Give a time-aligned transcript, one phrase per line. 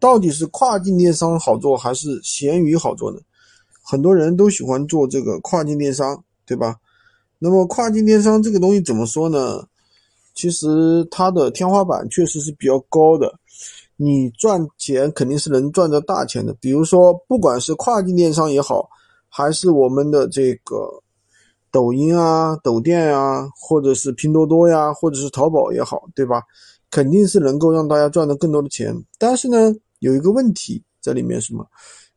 [0.00, 3.20] 到底是跨境电商好做还是闲鱼好做呢？
[3.82, 6.76] 很多人都喜欢做这个跨境电商，对吧？
[7.38, 9.64] 那么跨境电商这个东西怎么说呢？
[10.34, 13.38] 其实它的天花板确实是比较高的，
[13.96, 16.54] 你赚钱肯定是能赚到大钱的。
[16.60, 18.88] 比如说，不管是跨境电商也好，
[19.28, 21.02] 还是我们的这个
[21.70, 26.42] 抖音啊、抖店啊，或者是拼多多呀，或者是淘宝也好，对吧？
[26.90, 28.94] 肯定是能够让大家赚到更多的钱。
[29.18, 31.66] 但是呢，有一个问题在里面，什么？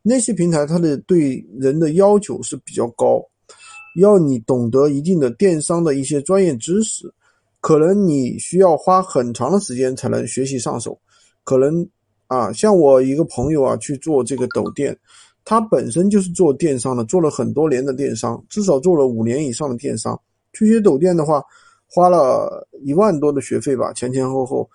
[0.01, 3.23] 那些平台它的对人的要求是比较高，
[4.01, 7.09] 要你懂得一定的电商的一些专业知识，
[7.61, 10.99] 可能你需要花很长的时间才能学习上手。
[11.45, 11.87] 可能
[12.27, 14.97] 啊，像我一个朋友啊去做这个抖店，
[15.45, 20.19] 他本身就是做电商的，做了很多年的电商，至少做了五年以上的电商。
[20.51, 21.41] 去学抖店的话，
[21.87, 24.69] 花了一万多的学费吧，前前后后。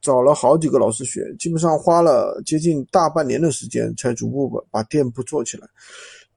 [0.00, 5.68] 找了好几个老师学，基本上花了接近大半年的时间，才逐步把把店铺做起来。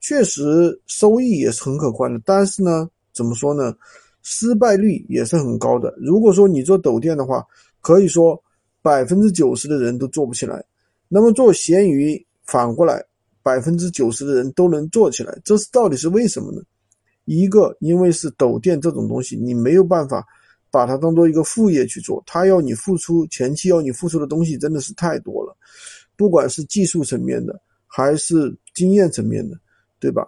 [0.00, 3.74] 确实收益也是很可观的，但是呢，怎么说呢？
[4.22, 5.94] 失败率也是很高的。
[5.98, 7.42] 如果说你做抖店的话，
[7.80, 8.38] 可以说
[8.82, 10.62] 百分之九十的人都做不起来。
[11.08, 13.02] 那么做闲鱼，反过来
[13.42, 16.60] 百分之九十的人都能做起来，这是到底是为什么呢？
[17.24, 20.26] 一个，因为是抖店这种东西，你没有办法。
[20.74, 25.56] 把它当做一个副业去做，他要你付出前期要你付出的东西真的是太多了，
[26.16, 29.56] 不管是技术层面的还是经验层面的，
[30.00, 30.26] 对吧？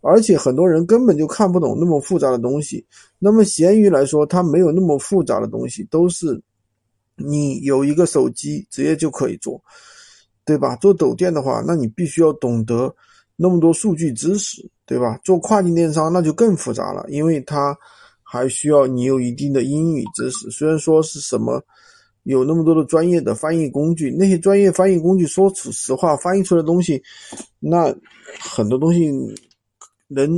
[0.00, 2.84] 而且很多人根本就看不懂那么复杂的东西。
[3.20, 6.42] 那么闲鱼来说，它没有那么复杂的东西，都是
[7.14, 9.62] 你有一个手机直接就可以做，
[10.44, 10.74] 对吧？
[10.76, 12.92] 做抖店的话，那你必须要懂得
[13.36, 15.20] 那么多数据知识，对吧？
[15.22, 17.78] 做跨境电商那就更复杂了，因为它。
[18.34, 21.62] 还需要你有一定的英语知识，虽然说是什么
[22.24, 27.00] 有那么多的专业的翻译工具，那些专业翻译工具说出实话，翻译出来的东西，
[27.60, 27.94] 那
[28.40, 29.08] 很多东西
[30.08, 30.28] 人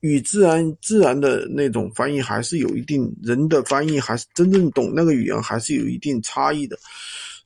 [0.00, 6.76] 与自然自然的那种翻译还是有一定人的翻译，还是真正懂那个语言还是有一定差异的。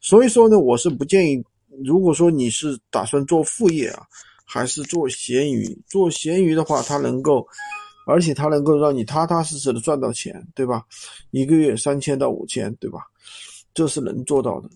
[0.00, 1.44] 所以说呢，我是不建议，
[1.84, 4.04] 如果说你是打算做副业啊，
[4.46, 7.46] 还是做闲鱼，做闲鱼的话，它能够。
[8.08, 10.82] 而且它能够让你踏踏实实的赚到钱，对吧？
[11.30, 13.00] 一个月三千到五千，对吧？
[13.74, 14.70] 这是能做到的。